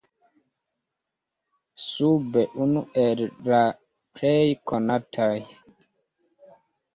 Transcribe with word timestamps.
Sube 1.87 2.41
unu 2.63 2.81
el 3.03 3.19
la 3.49 3.61
plej 4.17 4.47
konataj. 4.73 5.37